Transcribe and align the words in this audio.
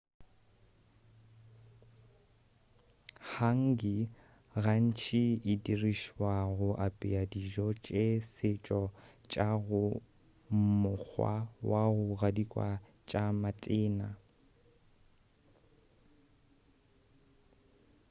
hangi 3.33 3.97
gantši 4.63 5.23
e 5.51 5.53
dirišwa 5.65 6.33
go 6.57 6.69
apea 6.87 7.21
dijo 7.31 7.67
tša 7.83 8.05
setšo 8.33 8.81
tša 9.31 9.49
go 9.65 9.83
mokgwa 10.81 11.33
wa 11.69 11.83
go 11.95 12.05
gadikwa 12.21 12.69
tša 13.07 13.23
matena 13.41 14.09